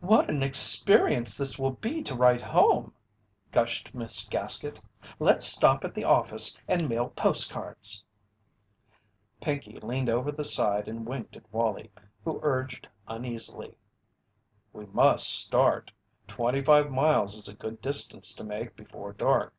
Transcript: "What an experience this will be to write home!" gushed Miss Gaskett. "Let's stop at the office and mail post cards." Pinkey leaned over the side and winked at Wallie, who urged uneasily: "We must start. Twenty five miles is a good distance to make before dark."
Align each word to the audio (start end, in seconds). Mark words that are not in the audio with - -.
"What 0.00 0.28
an 0.28 0.42
experience 0.42 1.36
this 1.36 1.56
will 1.56 1.70
be 1.70 2.02
to 2.02 2.16
write 2.16 2.40
home!" 2.40 2.92
gushed 3.52 3.94
Miss 3.94 4.26
Gaskett. 4.26 4.80
"Let's 5.20 5.44
stop 5.44 5.84
at 5.84 5.94
the 5.94 6.02
office 6.02 6.58
and 6.66 6.88
mail 6.88 7.10
post 7.10 7.48
cards." 7.48 8.04
Pinkey 9.40 9.78
leaned 9.78 10.08
over 10.08 10.32
the 10.32 10.42
side 10.42 10.88
and 10.88 11.06
winked 11.06 11.36
at 11.36 11.46
Wallie, 11.52 11.92
who 12.24 12.40
urged 12.42 12.88
uneasily: 13.06 13.76
"We 14.72 14.86
must 14.86 15.30
start. 15.30 15.92
Twenty 16.26 16.64
five 16.64 16.90
miles 16.90 17.36
is 17.36 17.46
a 17.46 17.54
good 17.54 17.80
distance 17.80 18.34
to 18.34 18.42
make 18.42 18.74
before 18.74 19.12
dark." 19.12 19.54